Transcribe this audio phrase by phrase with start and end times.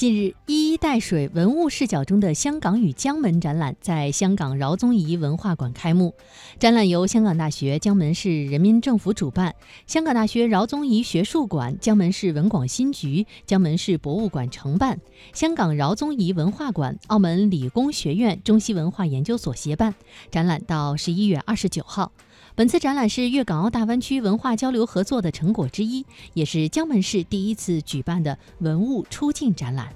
[0.00, 6.14] 近日一衣带水文物视角中的香港与江门展览在香港饶宗颐文化馆开幕。
[6.58, 9.54] 展览由香港大学江门市人民政府主办
[9.86, 14.98] 香港大学饶宗颐学术馆江门市文广新局江门市博物馆承办
[15.34, 19.94] 香港饶宗颐文化馆澳门理工学院中西文化研究所协办。
[20.30, 22.10] 展览到十一月二十九号。
[22.54, 26.04] 本次展览是粤港澳大湾区文化交流合作的成果之一
[26.34, 29.89] 也是江门市第一次举办的文物出境展览。